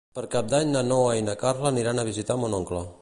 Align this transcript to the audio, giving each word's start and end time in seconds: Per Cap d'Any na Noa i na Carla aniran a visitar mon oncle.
Per 0.17 0.21
Cap 0.35 0.47
d'Any 0.53 0.71
na 0.75 0.81
Noa 0.87 1.11
i 1.19 1.25
na 1.27 1.35
Carla 1.43 1.71
aniran 1.75 2.01
a 2.01 2.07
visitar 2.09 2.39
mon 2.45 2.57
oncle. 2.63 2.83